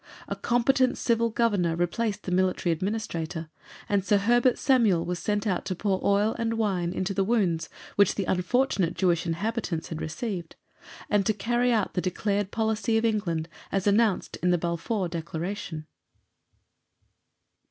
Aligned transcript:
A 0.27 0.35
competent 0.35 0.97
civil 0.97 1.29
Governor 1.29 1.75
replaced 1.75 2.23
the 2.23 2.31
Military 2.31 2.73
Administrator, 2.73 3.51
and 3.87 4.03
Sir 4.03 4.17
Herbert 4.17 4.57
Samuel 4.57 5.05
was 5.05 5.19
sent 5.19 5.45
out 5.45 5.63
to 5.65 5.75
pour 5.75 6.03
oil 6.03 6.35
and 6.39 6.55
wine 6.57 6.91
into 6.91 7.13
the 7.13 7.23
wounds 7.23 7.69
which 7.97 8.15
the 8.15 8.25
unfortunate 8.25 8.95
Jewish 8.95 9.27
inhabitants 9.27 9.89
had 9.89 10.01
received, 10.01 10.55
and 11.07 11.23
to 11.27 11.33
carry 11.35 11.71
out 11.71 11.93
the 11.93 12.01
declared 12.01 12.49
policy 12.49 12.97
of 12.97 13.05
England 13.05 13.47
as 13.71 13.85
announced 13.85 14.37
in 14.37 14.49
the 14.49 14.57
Balfour 14.57 15.07
Declaration. 15.07 15.85